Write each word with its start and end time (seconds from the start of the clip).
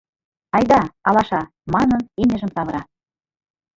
Айда, 0.55 0.79
алаша,— 1.07 1.41
манын, 1.73 2.01
имньыжым 2.21 2.51
савыра. 2.55 2.81